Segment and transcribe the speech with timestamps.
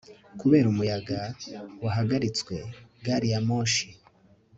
[0.39, 1.19] Kubera umuyaga
[1.83, 2.55] wahagaritswe
[3.05, 3.85] gari ya moshi